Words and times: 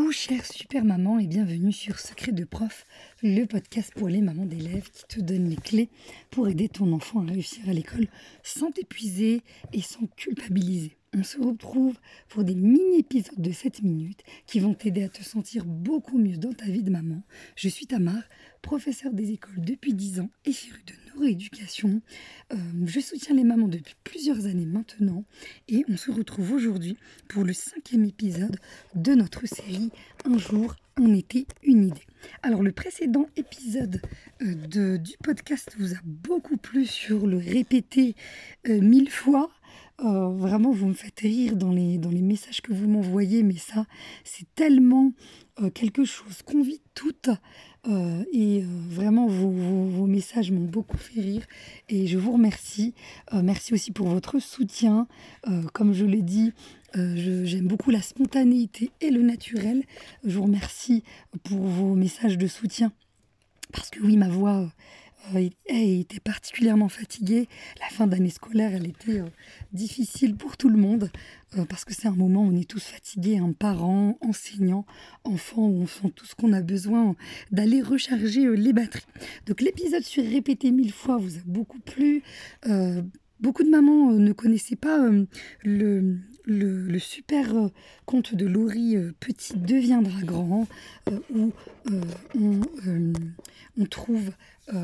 Coucou 0.00 0.12
chère 0.12 0.46
super 0.46 0.82
maman 0.82 1.18
et 1.18 1.26
bienvenue 1.26 1.72
sur 1.72 1.98
Secret 1.98 2.32
de 2.32 2.44
prof, 2.44 2.86
le 3.22 3.44
podcast 3.44 3.92
pour 3.94 4.08
les 4.08 4.22
mamans 4.22 4.46
d'élèves 4.46 4.90
qui 4.90 5.04
te 5.04 5.20
donne 5.20 5.50
les 5.50 5.56
clés 5.56 5.90
pour 6.30 6.48
aider 6.48 6.70
ton 6.70 6.90
enfant 6.94 7.20
à 7.20 7.30
réussir 7.30 7.68
à 7.68 7.74
l'école 7.74 8.06
sans 8.42 8.70
t'épuiser 8.70 9.42
et 9.74 9.82
sans 9.82 10.06
culpabiliser. 10.16 10.96
On 11.12 11.24
se 11.24 11.38
retrouve 11.38 11.98
pour 12.28 12.44
des 12.44 12.54
mini-épisodes 12.54 13.40
de 13.40 13.50
7 13.50 13.82
minutes 13.82 14.20
qui 14.46 14.60
vont 14.60 14.74
t'aider 14.74 15.02
à 15.02 15.08
te 15.08 15.24
sentir 15.24 15.64
beaucoup 15.64 16.18
mieux 16.18 16.36
dans 16.36 16.52
ta 16.52 16.66
vie 16.66 16.84
de 16.84 16.90
maman. 16.90 17.20
Je 17.56 17.68
suis 17.68 17.88
Tamar, 17.88 18.22
professeure 18.62 19.12
des 19.12 19.32
écoles 19.32 19.58
depuis 19.58 19.92
10 19.92 20.20
ans 20.20 20.30
et 20.44 20.52
férue 20.52 20.84
de 20.86 20.92
neuroéducation. 21.08 22.00
Euh, 22.52 22.56
je 22.86 23.00
soutiens 23.00 23.34
les 23.34 23.42
mamans 23.42 23.66
depuis 23.66 23.96
plusieurs 24.04 24.46
années 24.46 24.66
maintenant 24.66 25.24
et 25.66 25.84
on 25.88 25.96
se 25.96 26.12
retrouve 26.12 26.52
aujourd'hui 26.52 26.96
pour 27.28 27.42
le 27.42 27.54
cinquième 27.54 28.04
épisode 28.04 28.60
de 28.94 29.12
notre 29.14 29.46
série 29.46 29.90
Un 30.24 30.38
jour, 30.38 30.76
on 30.96 31.12
était 31.12 31.46
une 31.64 31.86
idée. 31.88 32.06
Alors 32.44 32.62
le 32.62 32.70
précédent 32.70 33.26
épisode 33.34 34.00
euh, 34.42 34.54
de, 34.54 34.96
du 34.96 35.16
podcast 35.24 35.74
vous 35.76 35.94
a 35.94 36.00
beaucoup 36.04 36.56
plu 36.56 36.86
sur 36.86 37.26
le 37.26 37.38
répéter 37.38 38.14
euh, 38.68 38.80
mille 38.80 39.10
fois. 39.10 39.50
Euh, 40.04 40.28
vraiment, 40.28 40.70
vous 40.70 40.86
me 40.86 40.94
faites 40.94 41.20
rire 41.20 41.56
dans 41.56 41.72
les, 41.72 41.98
dans 41.98 42.10
les 42.10 42.22
messages 42.22 42.60
que 42.60 42.72
vous 42.72 42.88
m'envoyez, 42.88 43.42
mais 43.42 43.56
ça, 43.56 43.86
c'est 44.24 44.46
tellement 44.54 45.12
quelque 45.74 46.06
chose 46.06 46.40
qu'on 46.42 46.62
vit 46.62 46.80
toutes. 46.94 47.28
et 48.32 48.62
vraiment, 48.88 49.26
vos, 49.26 49.50
vos, 49.50 50.06
messages 50.06 50.50
m'ont 50.50 50.64
beaucoup 50.64 50.96
fait 50.96 51.20
rire 51.20 51.42
et 51.90 52.06
je 52.06 52.16
vous 52.16 52.32
remercie. 52.32 52.94
merci 53.30 53.74
aussi 53.74 53.90
pour 53.90 54.08
votre 54.08 54.38
soutien. 54.38 55.06
comme 55.74 55.92
je 55.92 56.06
l'ai 56.06 56.22
dit, 56.22 56.54
j'aime 56.94 57.66
beaucoup 57.66 57.90
la 57.90 58.00
spontanéité 58.00 58.90
et 59.02 59.10
le 59.10 59.20
naturel. 59.20 59.84
Je 60.24 60.38
vous 60.38 60.44
remercie 60.44 61.04
pour 61.44 61.60
vos 61.60 61.94
messages 61.94 62.38
de 62.38 62.46
soutien. 62.46 62.90
Parce 63.72 63.90
que 63.90 64.00
oui, 64.00 64.16
ma 64.16 64.28
voix 64.28 64.66
euh, 65.34 65.48
était 65.68 66.20
particulièrement 66.20 66.88
fatiguée. 66.88 67.48
La 67.80 67.88
fin 67.88 68.06
d'année 68.06 68.30
scolaire, 68.30 68.72
elle 68.74 68.86
était 68.86 69.20
euh, 69.20 69.28
difficile 69.72 70.36
pour 70.36 70.56
tout 70.56 70.68
le 70.68 70.78
monde. 70.78 71.10
Euh, 71.58 71.64
parce 71.64 71.84
que 71.84 71.94
c'est 71.94 72.08
un 72.08 72.14
moment 72.14 72.42
où 72.42 72.48
on 72.48 72.56
est 72.56 72.68
tous 72.68 72.82
fatigués, 72.84 73.38
hein, 73.38 73.52
parents, 73.58 74.18
enseignants, 74.20 74.86
enfants, 75.24 75.66
où 75.66 75.82
on 75.82 75.86
sent 75.86 76.12
tout 76.14 76.26
ce 76.26 76.34
qu'on 76.34 76.52
a 76.52 76.62
besoin 76.62 77.16
d'aller 77.50 77.82
recharger 77.82 78.56
les 78.56 78.72
batteries. 78.72 79.06
Donc 79.46 79.60
l'épisode 79.60 80.04
sur 80.04 80.24
répété 80.24 80.70
mille 80.70 80.92
fois 80.92 81.18
vous 81.18 81.36
a 81.36 81.42
beaucoup 81.44 81.80
plu. 81.80 82.22
Beaucoup 83.40 83.62
de 83.62 83.70
mamans 83.70 84.12
ne 84.12 84.32
connaissaient 84.32 84.76
pas 84.76 84.98
le, 85.64 86.18
le, 86.44 86.98
super 86.98 87.56
euh, 87.56 87.68
conte 88.06 88.34
de 88.34 88.46
Laurie 88.46 88.96
euh, 88.96 89.12
Petit 89.18 89.54
deviendra 89.56 90.20
grand, 90.22 90.66
euh, 91.10 91.18
où 91.34 91.52
on, 93.78 93.84
trouve 93.86 94.30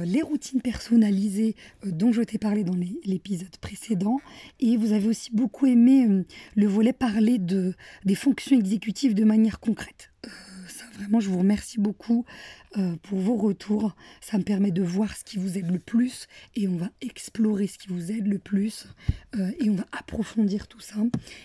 les 0.04 0.22
routines 0.22 0.60
personnalisées 0.60 1.54
dont 1.84 2.10
je 2.10 2.22
t'ai 2.22 2.38
parlé 2.38 2.64
dans 2.64 2.74
l'épisode 3.04 3.56
précédent. 3.60 4.18
Et 4.58 4.77
vous 4.77 4.92
avez 4.92 5.06
aussi 5.06 5.30
beaucoup 5.32 5.66
aimé 5.66 6.24
le 6.56 6.66
volet 6.66 6.92
parler 6.92 7.38
de, 7.38 7.74
des 8.04 8.16
fonctions 8.16 8.58
exécutives 8.58 9.14
de 9.14 9.24
manière 9.24 9.60
concrète. 9.60 10.10
Vraiment, 10.98 11.20
je 11.20 11.28
vous 11.28 11.39
remercie 11.39 11.80
beaucoup 11.80 12.25
euh, 12.78 12.97
pour 13.02 13.19
vos 13.19 13.36
retours. 13.36 13.97
Ça 14.20 14.36
me 14.39 14.42
permet 14.42 14.70
de 14.70 14.83
voir 14.83 15.16
ce 15.16 15.25
qui 15.25 15.39
vous 15.39 15.56
aide 15.56 15.70
le 15.70 15.78
plus 15.78 16.27
et 16.55 16.69
on 16.69 16.77
va 16.77 16.91
explorer 17.00 17.66
ce 17.66 17.78
qui 17.78 17.89
vous 17.89 18.12
aide 18.12 18.27
le 18.27 18.39
plus 18.39 18.89
euh, 19.36 19.50
et 19.61 19.70
on 19.70 19.74
va 19.74 19.86
approfondir 19.92 20.69
tout 20.69 20.80
ça. 20.80 20.97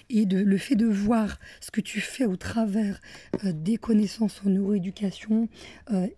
Et 0.09 0.25
de, 0.25 0.37
le 0.37 0.57
fait 0.57 0.75
de 0.75 0.85
voir 0.87 1.39
ce 1.61 1.71
que 1.71 1.79
tu 1.79 2.01
fais 2.01 2.25
au 2.25 2.35
travers 2.35 2.99
euh, 3.45 3.53
des 3.53 3.77
connaissances 3.77 4.41
en 4.45 4.49
neuroéducation 4.49 5.47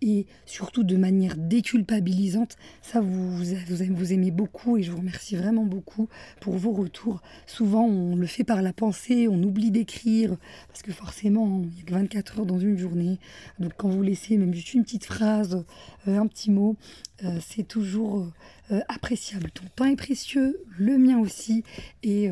et 0.02 0.28
surtout 0.46 0.84
de 0.84 0.96
manière 0.96 1.36
déculpabilisante, 1.36 2.58
ça 2.82 3.02
vous, 3.02 3.38
vous, 3.38 3.44
vous, 3.68 4.14
aimez 4.14 4.32
beaucoup 4.32 4.78
et 4.78 4.84
je 4.84 4.92
vous 4.92 4.98
remercie 4.98 5.36
vraiment 5.36 5.66
beaucoup 5.66 6.08
pour 6.40 6.58
vos 6.58 6.72
retours. 6.72 7.22
Souvent 7.48 7.86
on 7.86 8.16
le 8.16 8.28
fait 8.28 8.44
par 8.44 8.62
la 8.62 8.72
pensée, 8.72 9.28
on 9.28 9.42
oublie 9.42 9.72
d'écrire 9.72 10.38
parce 10.68 10.82
que 10.84 10.92
forcément 10.92 11.64
il 11.64 11.76
n'y 11.76 11.82
a 11.82 11.86
que 11.86 11.94
24 11.94 12.40
heures 12.40 12.46
dans 12.46 12.60
une 12.60 12.78
journée. 12.78 13.20
Donc 13.60 13.74
quand 13.78 13.90
vous 13.90 14.02
laissez 14.02 14.38
même 14.38 14.54
juste 14.54 14.74
une 14.74 14.84
petite 14.84 15.06
phrase, 15.06 15.66
euh, 16.08 16.18
un 16.18 16.28
petit 16.28 16.52
mot, 16.52 16.76
euh, 17.24 17.40
c'est 17.46 17.68
toujours 17.68 18.28
euh, 18.72 18.82
appréciable. 18.88 19.52
Ton 19.52 19.66
temps 19.76 19.86
est 19.86 19.96
précieux, 19.96 20.62
le 20.78 20.98
mien 20.98 21.20
aussi, 21.20 21.64
et 22.02 22.30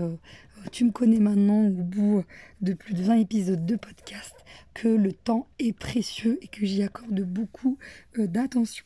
tu 0.71 0.85
me 0.85 0.91
connais 0.91 1.19
maintenant 1.19 1.65
au 1.65 1.83
bout 1.83 2.23
de 2.61 2.73
plus 2.73 2.93
de 2.93 3.01
20 3.01 3.15
épisodes 3.15 3.65
de 3.65 3.75
podcast 3.75 4.35
que 4.73 4.87
le 4.87 5.11
temps 5.11 5.47
est 5.59 5.73
précieux 5.73 6.37
et 6.41 6.47
que 6.47 6.65
j'y 6.65 6.83
accorde 6.83 7.21
beaucoup 7.21 7.77
d'attention. 8.15 8.85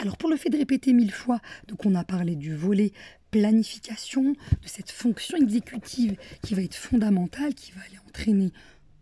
Alors 0.00 0.16
pour 0.16 0.28
le 0.28 0.36
fait 0.36 0.50
de 0.50 0.56
répéter 0.56 0.92
mille 0.92 1.12
fois, 1.12 1.40
donc 1.68 1.84
on 1.86 1.94
a 1.94 2.04
parlé 2.04 2.36
du 2.36 2.54
volet 2.54 2.92
planification, 3.30 4.32
de 4.32 4.66
cette 4.66 4.92
fonction 4.92 5.36
exécutive 5.36 6.16
qui 6.42 6.54
va 6.54 6.62
être 6.62 6.76
fondamentale, 6.76 7.54
qui 7.54 7.72
va 7.72 7.80
aller 7.82 7.98
entraîner 8.06 8.52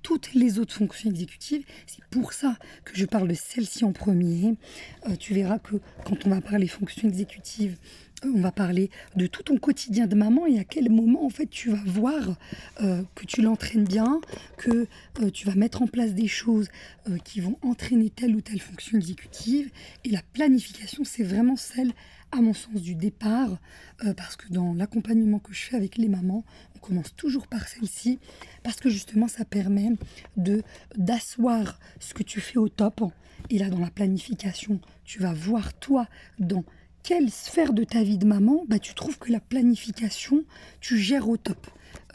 toutes 0.02 0.34
les 0.34 0.58
autres 0.58 0.74
fonctions 0.74 1.10
exécutives. 1.10 1.64
C'est 1.86 2.04
pour 2.06 2.32
ça 2.32 2.56
que 2.84 2.96
je 2.96 3.06
parle 3.06 3.28
de 3.28 3.34
celle-ci 3.34 3.84
en 3.84 3.92
premier. 3.92 4.54
Euh, 5.08 5.16
tu 5.16 5.34
verras 5.34 5.58
que 5.58 5.76
quand 6.04 6.26
on 6.26 6.30
va 6.30 6.40
parler 6.40 6.66
fonctions 6.66 7.08
exécutives, 7.08 7.76
euh, 8.24 8.32
on 8.34 8.40
va 8.40 8.52
parler 8.52 8.90
de 9.16 9.26
tout 9.26 9.42
ton 9.42 9.56
quotidien 9.56 10.06
de 10.06 10.14
maman 10.14 10.46
et 10.46 10.58
à 10.58 10.64
quel 10.64 10.90
moment 10.90 11.24
en 11.24 11.30
fait 11.30 11.46
tu 11.46 11.70
vas 11.70 11.82
voir 11.86 12.36
euh, 12.82 13.02
que 13.14 13.26
tu 13.26 13.42
l'entraînes 13.42 13.84
bien, 13.84 14.20
que 14.56 14.86
tu 15.32 15.46
vas 15.46 15.54
mettre 15.54 15.82
en 15.82 15.86
place 15.86 16.14
des 16.14 16.28
choses 16.28 16.69
qui 17.24 17.40
vont 17.40 17.58
entraîner 17.62 18.10
telle 18.10 18.34
ou 18.34 18.40
telle 18.40 18.60
fonction 18.60 18.98
exécutive. 18.98 19.70
Et 20.04 20.10
la 20.10 20.22
planification, 20.32 21.04
c'est 21.04 21.24
vraiment 21.24 21.56
celle 21.56 21.92
à 22.30 22.40
mon 22.40 22.54
sens 22.54 22.80
du 22.80 22.94
départ, 22.94 23.58
parce 24.16 24.36
que 24.36 24.50
dans 24.50 24.72
l'accompagnement 24.72 25.38
que 25.38 25.52
je 25.52 25.60
fais 25.64 25.76
avec 25.76 25.98
les 25.98 26.08
mamans, 26.08 26.44
commence 26.82 27.15
toujours 27.16 27.47
par 27.47 27.66
celle-ci 27.66 28.19
parce 28.62 28.76
que 28.76 28.91
justement 28.91 29.28
ça 29.28 29.47
permet 29.47 29.93
de 30.37 30.62
d'asseoir 30.97 31.78
ce 31.98 32.12
que 32.12 32.22
tu 32.22 32.41
fais 32.41 32.59
au 32.59 32.69
top. 32.69 33.00
Et 33.48 33.59
là 33.59 33.70
dans 33.70 33.78
la 33.78 33.91
planification, 33.91 34.81
tu 35.04 35.20
vas 35.20 35.32
voir 35.32 35.72
toi 35.75 36.06
dans 36.38 36.65
quelle 37.03 37.31
sphère 37.31 37.72
de 37.72 37.84
ta 37.84 38.03
vie 38.03 38.19
de 38.19 38.26
maman, 38.26 38.65
bah, 38.69 38.78
tu 38.78 38.94
trouves 38.94 39.19
que 39.19 39.32
la 39.32 39.41
planification, 39.41 40.44
tu 40.81 40.98
gères 40.98 41.28
au 41.28 41.37
top. 41.37 41.66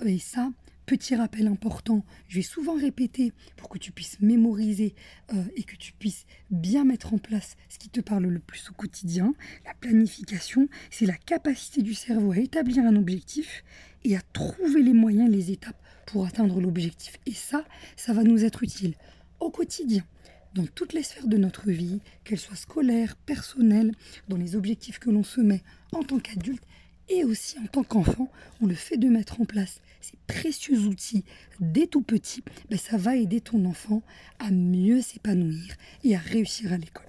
Et 0.06 0.20
ça, 0.20 0.50
Petit 0.88 1.18
rappel 1.18 1.48
important, 1.48 2.06
je 2.30 2.38
vais 2.38 2.42
souvent 2.42 2.78
répéter 2.78 3.34
pour 3.58 3.68
que 3.68 3.78
tu 3.78 3.92
puisses 3.92 4.22
mémoriser 4.22 4.96
euh, 5.34 5.44
et 5.58 5.64
que 5.64 5.76
tu 5.76 5.92
puisses 5.92 6.26
bien 6.50 6.86
mettre 6.86 7.14
en 7.14 7.18
place 7.18 7.58
ce 7.68 7.78
qui 7.78 7.90
te 7.90 8.00
parle 8.00 8.28
le 8.28 8.40
plus 8.40 8.70
au 8.70 8.74
quotidien. 8.74 9.34
La 9.66 9.74
planification, 9.74 10.70
c'est 10.90 11.06
la 11.06 11.18
capacité 11.18 11.82
du 11.82 11.94
cerveau 11.94 12.32
à 12.32 12.38
établir 12.38 12.86
un 12.86 12.96
objectif 12.96 13.66
et 14.06 14.16
à 14.16 14.22
trouver 14.32 14.82
les 14.82 14.94
moyens, 14.94 15.30
les 15.30 15.52
étapes 15.52 15.76
pour 16.06 16.26
atteindre 16.26 16.62
l'objectif. 16.62 17.18
Et 17.26 17.34
ça, 17.34 17.66
ça 17.98 18.14
va 18.14 18.24
nous 18.24 18.46
être 18.46 18.64
utile 18.64 18.94
au 19.42 19.52
quotidien 19.52 20.06
dans 20.54 20.68
toutes 20.68 20.94
les 20.94 21.04
sphères 21.04 21.28
de 21.28 21.36
notre 21.36 21.70
vie, 21.70 22.00
qu'elles 22.24 22.40
soient 22.40 22.56
scolaires, 22.56 23.18
personnelles, 23.18 23.92
dans 24.30 24.38
les 24.38 24.56
objectifs 24.56 25.00
que 25.00 25.10
l'on 25.10 25.24
se 25.24 25.42
met 25.42 25.64
en 25.92 26.04
tant 26.04 26.20
qu'adulte 26.20 26.64
et 27.10 27.26
aussi 27.26 27.60
en 27.60 27.68
tant 27.68 27.84
qu'enfant, 27.84 28.32
où 28.62 28.68
le 28.68 28.76
fait 28.76 28.98
de 28.98 29.10
mettre 29.10 29.42
en 29.42 29.46
place 29.46 29.82
ces 30.02 30.18
précieux 30.28 30.80
outils 30.80 31.24
dès 31.60 31.88
tout 31.88 32.02
petit, 32.02 32.44
ben 32.70 32.78
ça 32.78 32.98
va 32.98 33.16
aider 33.16 33.42
ton 33.42 33.66
enfant 33.66 34.02
à 34.40 34.52
mieux 34.52 35.02
s'épanouir 35.02 35.76
et 36.04 36.16
à 36.16 36.20
réussir 36.20 36.74
à 36.74 36.78
l'école. 36.78 37.08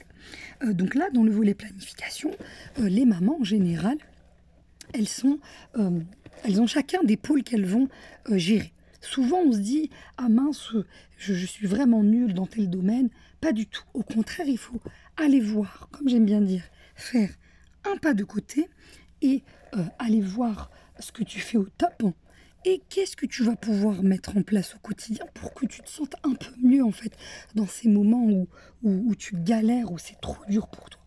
Euh, 0.63 0.73
donc 0.73 0.95
là, 0.95 1.09
dans 1.13 1.23
le 1.23 1.31
volet 1.31 1.55
planification, 1.55 2.31
euh, 2.79 2.89
les 2.89 3.05
mamans 3.05 3.39
en 3.41 3.45
général, 3.45 3.97
elles, 4.95 5.09
sont, 5.09 5.39
euh, 5.77 6.01
elles 6.45 6.61
ont 6.61 6.67
chacun 6.67 7.03
des 7.03 7.17
pôles 7.17 7.43
qu'elles 7.43 7.67
vont 7.67 7.89
gérer. 8.31 8.73
Souvent, 9.01 9.39
on 9.39 9.53
se 9.53 9.59
dit 9.59 9.91
Ah 10.17 10.29
mince, 10.29 10.73
je, 11.17 11.47
suis 11.47 11.67
vraiment 11.67 12.03
nulle 12.03 12.35
dans 12.35 12.47
tel 12.47 12.69
domaine. 12.69 13.11
Pas 13.41 13.53
du 13.53 13.67
tout. 13.67 13.85
Au 13.95 14.03
contraire, 14.03 14.49
il 14.49 14.59
faut 14.59 14.81
aller 15.17 15.41
voir, 15.41 15.89
comme 15.93 16.09
j'aime 16.09 16.25
bien 16.25 16.41
dire, 16.41 16.65
faire 16.97 17.31
un 17.85 17.97
pas 17.97 18.15
de 18.15 18.25
côté 18.25 18.69
et 19.23 19.45
aller 20.01 20.21
voir 20.21 20.71
ce 20.99 21.13
que 21.13 21.23
tu 21.23 21.39
fais 21.39 21.57
au 21.57 21.69
top 21.77 22.03
et 22.65 22.83
qu'est-ce 22.89 23.17
que 23.17 23.27
tu 23.27 23.45
vas 23.45 23.57
pouvoir 23.57 24.03
mettre 24.03 24.37
en 24.37 24.43
place 24.43 24.75
au 24.75 24.79
quotidien 24.79 25.25
pour 25.35 25.55
que 25.55 25.67
tu 25.67 25.81
te 25.81 25.89
sentes 25.89 26.17
un 26.25 26.35
peu 26.35 26.53
mieux 26.63 26.85
en 26.85 26.93
fait 26.93 27.13
dans 27.55 27.67
ces 27.67 27.89
moments 27.89 28.25
où, 28.25 28.49
où, 28.83 29.15
tu 29.15 29.37
galères, 29.37 29.93
où 29.93 29.99
c'est 29.99 30.21
trop 30.21 30.37
dur 30.49 30.69
pour 30.69 30.91
toi? 30.91 31.01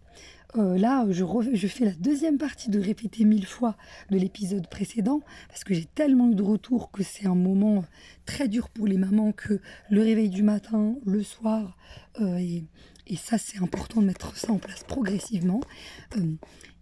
Euh, 0.57 0.77
là, 0.77 1.05
je, 1.09 1.67
fais 1.67 1.85
la 1.85 1.93
deuxième 1.93 2.37
partie 2.37 2.69
de 2.69 2.79
répéter 2.79 3.23
mille 3.23 3.45
fois 3.45 3.77
de 4.09 4.17
l'épisode 4.17 4.67
précédent 4.67 5.21
parce 5.47 5.63
que 5.63 5.73
j'ai 5.73 5.85
tellement 5.85 6.29
eu 6.29 6.35
de 6.35 6.43
retours 6.43 6.91
que 6.91 7.03
c'est 7.03 7.25
un 7.25 7.35
moment 7.35 7.85
très 8.25 8.49
dur 8.49 8.69
pour 8.69 8.85
les 8.85 8.97
mamans 8.97 9.31
que 9.31 9.61
le 9.89 10.01
réveil 10.01 10.29
du 10.29 10.43
matin, 10.43 10.95
le 11.05 11.23
soir, 11.23 11.77
euh, 12.19 12.37
et, 12.37 12.65
et, 13.07 13.15
ça 13.15 13.37
c'est 13.37 13.59
important 13.59 14.01
de 14.01 14.07
mettre 14.07 14.35
ça 14.35 14.51
en 14.51 14.57
place 14.57 14.83
progressivement. 14.83 15.61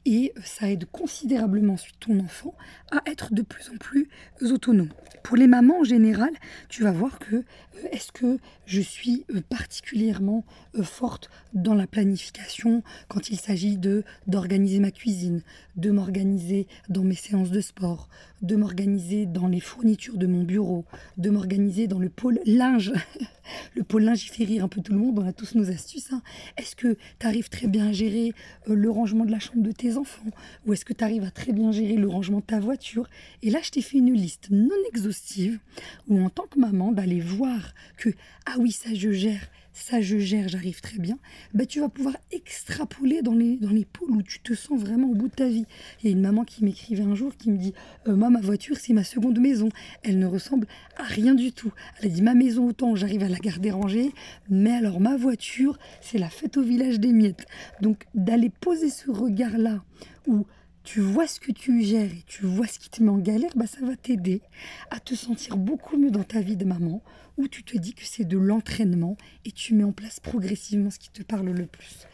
Et 0.05 0.33
ça 0.43 0.69
aide 0.69 0.85
considérablement 0.85 1.73
ensuite 1.73 1.99
ton 1.99 2.19
enfant 2.19 2.53
à 2.91 3.01
être 3.05 3.33
de 3.33 3.41
plus 3.41 3.69
en 3.69 3.77
plus 3.77 4.09
autonome. 4.41 4.89
Pour 5.23 5.37
les 5.37 5.47
mamans 5.47 5.81
en 5.81 5.83
général, 5.83 6.31
tu 6.69 6.83
vas 6.83 6.91
voir 6.91 7.19
que 7.19 7.35
euh, 7.35 7.43
est-ce 7.91 8.11
que 8.11 8.39
je 8.65 8.81
suis 8.81 9.25
euh, 9.33 9.41
particulièrement 9.47 10.45
euh, 10.75 10.83
forte 10.83 11.29
dans 11.53 11.75
la 11.75 11.87
planification 11.87 12.83
quand 13.09 13.29
il 13.29 13.39
s'agit 13.39 13.77
de 13.77 14.03
d'organiser 14.27 14.79
ma 14.79 14.91
cuisine, 14.91 15.43
de 15.75 15.91
m'organiser 15.91 16.67
dans 16.87 17.03
mes 17.03 17.15
séances 17.15 17.51
de 17.51 17.61
sport, 17.61 18.09
de 18.41 18.55
m'organiser 18.55 19.25
dans 19.25 19.47
les 19.47 19.59
fournitures 19.59 20.17
de 20.17 20.27
mon 20.27 20.43
bureau, 20.43 20.85
de 21.17 21.29
m'organiser 21.29 21.87
dans 21.87 21.99
le 21.99 22.09
pôle 22.09 22.39
linge? 22.45 22.93
le 23.75 23.83
pôle 23.83 24.03
linge, 24.03 24.31
fait 24.31 24.43
rire 24.43 24.63
un 24.63 24.67
peu 24.67 24.81
tout 24.81 24.93
le 24.93 24.99
monde, 24.99 25.19
on 25.19 25.27
a 25.27 25.33
tous 25.33 25.55
nos 25.55 25.69
astuces. 25.69 26.11
Hein. 26.11 26.21
Est-ce 26.57 26.75
que 26.75 26.97
tu 27.19 27.27
arrives 27.27 27.49
très 27.49 27.67
bien 27.67 27.87
à 27.87 27.91
gérer 27.91 28.33
le 28.67 28.89
rangement 28.89 29.25
de 29.25 29.31
la 29.31 29.39
chambre 29.39 29.63
de 29.63 29.71
tes 29.71 29.97
enfants? 29.97 30.29
Ou 30.65 30.73
est-ce 30.73 30.85
que 30.85 30.93
tu 30.93 31.03
arrives 31.03 31.23
à 31.23 31.31
très 31.31 31.53
bien 31.53 31.71
gérer 31.71 31.95
le 31.95 32.07
rangement 32.07 32.39
de 32.39 32.45
ta 32.45 32.59
voiture? 32.59 33.09
Et 33.41 33.49
là, 33.49 33.59
je 33.61 33.71
t'ai 33.71 33.81
fait 33.81 33.97
une 33.97 34.13
liste 34.13 34.47
non 34.51 34.75
exhaustive 34.91 35.59
où 36.07 36.19
en 36.19 36.29
tant 36.29 36.47
que 36.47 36.59
maman, 36.59 36.91
d'aller 36.91 37.21
voir 37.21 37.73
que, 37.97 38.09
ah 38.45 38.55
oui, 38.59 38.71
ça 38.71 38.93
je 38.93 39.11
gère, 39.11 39.47
ça 39.79 40.01
je 40.01 40.17
gère, 40.17 40.47
j'arrive 40.47 40.81
très 40.81 40.99
bien, 40.99 41.17
bah, 41.53 41.65
tu 41.65 41.79
vas 41.79 41.89
pouvoir 41.89 42.15
extrapoler 42.31 43.21
dans 43.21 43.33
les, 43.33 43.57
dans 43.57 43.69
les 43.69 43.85
pôles 43.85 44.11
où 44.11 44.21
tu 44.21 44.39
te 44.39 44.53
sens 44.53 44.79
vraiment 44.79 45.09
au 45.09 45.15
bout 45.15 45.27
de 45.27 45.35
ta 45.35 45.47
vie. 45.47 45.65
Il 46.01 46.05
y 46.05 46.09
a 46.09 46.11
une 46.11 46.21
maman 46.21 46.43
qui 46.43 46.63
m'écrivait 46.63 47.03
un 47.03 47.15
jour 47.15 47.35
qui 47.37 47.51
me 47.51 47.57
dit 47.57 47.73
euh, 48.07 48.15
Moi, 48.15 48.29
ma 48.29 48.41
voiture, 48.41 48.77
c'est 48.77 48.93
ma 48.93 49.03
seconde 49.03 49.39
maison. 49.39 49.69
Elle 50.03 50.19
ne 50.19 50.25
ressemble 50.25 50.67
à 50.97 51.03
rien 51.03 51.33
du 51.33 51.51
tout. 51.51 51.71
Elle 51.99 52.07
a 52.07 52.13
dit 52.13 52.21
Ma 52.21 52.33
maison, 52.33 52.67
autant 52.67 52.95
j'arrive 52.95 53.23
à 53.23 53.29
la 53.29 53.37
garder 53.37 53.71
rangée, 53.71 54.11
mais 54.49 54.71
alors 54.71 54.99
ma 54.99 55.17
voiture, 55.17 55.77
c'est 56.01 56.17
la 56.17 56.29
fête 56.29 56.57
au 56.57 56.61
village 56.61 56.99
des 56.99 57.13
miettes. 57.13 57.45
Donc, 57.81 58.05
d'aller 58.13 58.49
poser 58.49 58.89
ce 58.89 59.09
regard-là 59.09 59.83
où 60.27 60.45
tu 60.83 61.01
vois 61.01 61.27
ce 61.27 61.39
que 61.39 61.51
tu 61.51 61.83
gères 61.83 62.11
et 62.11 62.23
tu 62.25 62.45
vois 62.45 62.67
ce 62.67 62.79
qui 62.79 62.89
te 62.89 63.03
met 63.03 63.09
en 63.09 63.17
galère, 63.17 63.51
bah 63.55 63.67
ça 63.67 63.85
va 63.85 63.95
t'aider 63.95 64.41
à 64.89 64.99
te 64.99 65.13
sentir 65.13 65.57
beaucoup 65.57 65.97
mieux 65.97 66.11
dans 66.11 66.23
ta 66.23 66.41
vie 66.41 66.57
de 66.57 66.65
maman, 66.65 67.03
où 67.37 67.47
tu 67.47 67.63
te 67.63 67.77
dis 67.77 67.93
que 67.93 68.05
c'est 68.05 68.25
de 68.25 68.37
l'entraînement 68.37 69.17
et 69.45 69.51
tu 69.51 69.73
mets 69.73 69.83
en 69.83 69.91
place 69.91 70.19
progressivement 70.19 70.89
ce 70.89 70.99
qui 70.99 71.09
te 71.09 71.23
parle 71.23 71.49
le 71.49 71.65
plus. 71.65 72.07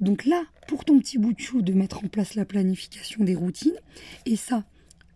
Donc 0.00 0.24
là, 0.24 0.44
pour 0.68 0.84
ton 0.84 0.98
petit 0.98 1.18
bout 1.18 1.32
de 1.32 1.40
chou, 1.40 1.62
de 1.62 1.72
mettre 1.72 2.04
en 2.04 2.08
place 2.08 2.34
la 2.34 2.44
planification 2.44 3.24
des 3.24 3.34
routines, 3.34 3.78
et 4.26 4.36
ça, 4.36 4.64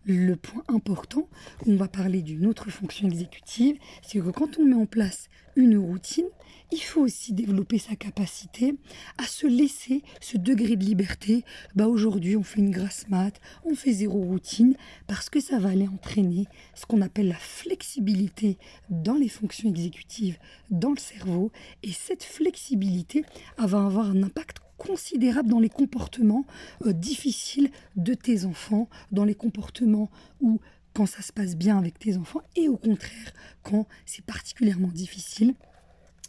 le 0.05 0.35
point 0.35 0.63
important, 0.67 1.27
on 1.65 1.75
va 1.75 1.87
parler 1.87 2.21
d'une 2.21 2.45
autre 2.45 2.69
fonction 2.69 3.07
exécutive, 3.07 3.77
c'est 4.01 4.19
que 4.19 4.29
quand 4.29 4.59
on 4.59 4.65
met 4.65 4.75
en 4.75 4.85
place 4.85 5.29
une 5.55 5.77
routine, 5.77 6.25
il 6.71 6.81
faut 6.81 7.01
aussi 7.01 7.33
développer 7.33 7.77
sa 7.77 7.95
capacité 7.95 8.73
à 9.19 9.25
se 9.25 9.45
laisser 9.45 10.01
ce 10.21 10.37
degré 10.37 10.75
de 10.75 10.83
liberté. 10.83 11.45
Bah 11.75 11.87
aujourd'hui, 11.87 12.35
on 12.35 12.43
fait 12.43 12.61
une 12.61 12.71
grasse 12.71 13.07
mat, 13.09 13.39
on 13.63 13.75
fait 13.75 13.93
zéro 13.93 14.19
routine, 14.19 14.75
parce 15.05 15.29
que 15.29 15.39
ça 15.39 15.59
va 15.59 15.69
aller 15.69 15.87
entraîner 15.87 16.47
ce 16.73 16.87
qu'on 16.87 17.01
appelle 17.01 17.27
la 17.27 17.35
flexibilité 17.35 18.57
dans 18.89 19.13
les 19.13 19.29
fonctions 19.29 19.69
exécutives, 19.69 20.39
dans 20.71 20.91
le 20.91 20.97
cerveau. 20.97 21.51
Et 21.83 21.91
cette 21.91 22.23
flexibilité 22.23 23.23
va 23.57 23.85
avoir 23.85 24.09
un 24.09 24.23
impact 24.23 24.62
considérable 24.77 25.49
dans 25.49 25.59
les 25.59 25.69
comportements 25.69 26.45
euh, 26.85 26.93
difficiles 26.93 27.69
de 27.95 28.13
tes 28.13 28.45
enfants, 28.45 28.89
dans 29.11 29.25
les 29.25 29.35
comportements 29.35 30.09
où 30.41 30.59
quand 30.93 31.05
ça 31.05 31.21
se 31.21 31.33
passe 31.33 31.55
bien 31.55 31.77
avec 31.77 31.97
tes 31.97 32.17
enfants 32.17 32.41
et 32.55 32.69
au 32.69 32.77
contraire 32.77 33.33
quand 33.63 33.87
c'est 34.05 34.23
particulièrement 34.23 34.89
difficile 34.89 35.55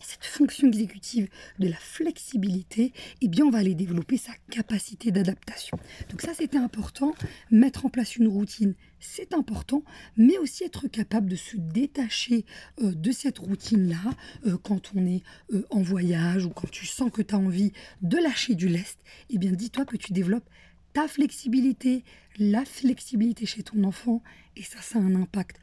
cette 0.04 0.24
fonction 0.24 0.68
exécutive 0.68 1.28
de 1.58 1.68
la 1.68 1.76
flexibilité, 1.76 2.92
eh 3.20 3.28
bien, 3.28 3.44
on 3.44 3.50
va 3.50 3.58
aller 3.58 3.74
développer 3.74 4.16
sa 4.16 4.32
capacité 4.50 5.10
d'adaptation. 5.10 5.78
Donc 6.10 6.20
ça, 6.20 6.34
c'était 6.34 6.58
important. 6.58 7.14
Mettre 7.50 7.86
en 7.86 7.88
place 7.88 8.16
une 8.16 8.28
routine, 8.28 8.74
c'est 9.00 9.34
important, 9.34 9.82
mais 10.16 10.38
aussi 10.38 10.64
être 10.64 10.88
capable 10.88 11.28
de 11.28 11.36
se 11.36 11.56
détacher 11.56 12.44
euh, 12.80 12.92
de 12.92 13.12
cette 13.12 13.38
routine-là 13.38 14.10
euh, 14.46 14.56
quand 14.62 14.92
on 14.94 15.06
est 15.06 15.22
euh, 15.52 15.66
en 15.70 15.82
voyage 15.82 16.44
ou 16.44 16.50
quand 16.50 16.70
tu 16.70 16.86
sens 16.86 17.10
que 17.10 17.22
tu 17.22 17.34
as 17.34 17.38
envie 17.38 17.72
de 18.02 18.16
lâcher 18.18 18.54
du 18.54 18.68
lest. 18.68 18.98
Eh 19.30 19.38
bien, 19.38 19.52
dis-toi 19.52 19.84
que 19.84 19.96
tu 19.96 20.12
développes 20.12 20.48
ta 20.92 21.08
flexibilité, 21.08 22.04
la 22.38 22.64
flexibilité 22.64 23.46
chez 23.46 23.62
ton 23.62 23.82
enfant, 23.84 24.22
et 24.56 24.62
ça, 24.62 24.80
ça 24.80 24.98
a 24.98 25.02
un 25.02 25.16
impact 25.16 25.58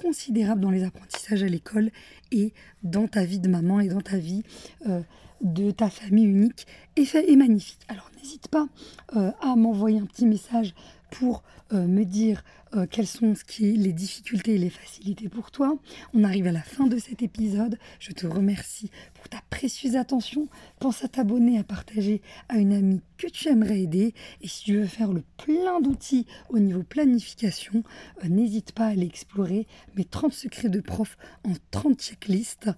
considérable 0.00 0.60
dans 0.60 0.70
les 0.70 0.84
apprentissages 0.84 1.42
à 1.42 1.46
l'école 1.46 1.90
et 2.32 2.52
dans 2.82 3.06
ta 3.06 3.24
vie 3.24 3.40
de 3.40 3.48
maman 3.48 3.80
et 3.80 3.88
dans 3.88 4.00
ta 4.00 4.16
vie 4.16 4.42
euh, 4.88 5.00
de 5.40 5.70
ta 5.70 5.88
famille 5.90 6.24
unique 6.24 6.66
et, 6.96 7.04
et 7.26 7.36
magnifique. 7.36 7.80
Alors 7.88 8.10
n'hésite 8.16 8.48
pas 8.48 8.68
euh, 9.16 9.30
à 9.40 9.56
m'envoyer 9.56 9.98
un 9.98 10.06
petit 10.06 10.26
message 10.26 10.74
pour 11.10 11.42
euh, 11.72 11.86
me 11.86 12.04
dire 12.04 12.44
euh, 12.76 12.86
quelles 12.88 13.06
sont 13.06 13.34
ce 13.34 13.42
qui 13.44 13.72
les 13.72 13.92
difficultés 13.92 14.54
et 14.54 14.58
les 14.58 14.70
facilités 14.70 15.28
pour 15.28 15.50
toi. 15.50 15.76
On 16.14 16.22
arrive 16.22 16.46
à 16.46 16.52
la 16.52 16.62
fin 16.62 16.86
de 16.86 16.98
cet 16.98 17.20
épisode. 17.22 17.78
Je 17.98 18.12
te 18.12 18.26
remercie 18.26 18.90
pour 19.14 19.28
ta 19.28 19.38
précieuse 19.50 19.96
attention. 19.96 20.46
Pense 20.78 21.04
à 21.04 21.08
t'abonner, 21.08 21.58
à 21.58 21.64
partager 21.64 22.22
à 22.48 22.58
une 22.58 22.72
amie 22.72 23.00
que 23.18 23.26
tu 23.26 23.48
aimerais 23.48 23.80
aider. 23.80 24.14
Et 24.40 24.48
si 24.48 24.64
tu 24.64 24.76
veux 24.76 24.86
faire 24.86 25.12
le 25.12 25.24
plein 25.36 25.80
d'outils 25.80 26.26
au 26.48 26.60
niveau 26.60 26.84
planification, 26.84 27.82
euh, 28.24 28.28
n'hésite 28.28 28.70
pas 28.72 28.86
à 28.86 28.90
aller 28.90 29.06
explorer 29.06 29.66
mes 29.96 30.04
30 30.04 30.32
secrets 30.32 30.68
de 30.68 30.80
prof 30.80 31.18
en 31.44 31.52
30 31.72 32.00
checklists. 32.00 32.70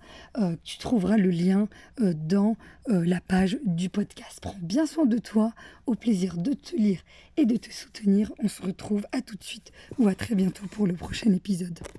tu 0.64 0.78
trouveras 0.78 1.16
le 1.16 1.30
lien 1.30 1.68
dans 1.98 2.56
la 2.88 3.20
page 3.20 3.58
du 3.64 3.88
podcast. 3.88 4.38
Prends 4.40 4.56
bien 4.60 4.86
soin 4.86 5.06
de 5.06 5.18
toi. 5.18 5.52
Au 5.86 5.94
plaisir 5.94 6.36
de 6.36 6.52
te 6.52 6.76
lire 6.76 7.02
et 7.36 7.44
de 7.44 7.56
te 7.56 7.70
soutenir. 7.70 8.32
On 8.38 8.48
se 8.48 8.62
retrouve 8.62 9.06
à 9.12 9.20
tout 9.20 9.36
de 9.36 9.44
suite 9.44 9.72
ou 9.98 10.08
à 10.08 10.14
très 10.14 10.34
bientôt 10.34 10.66
pour 10.66 10.86
le 10.86 10.94
prochain 10.94 11.32
épisode. 11.32 11.78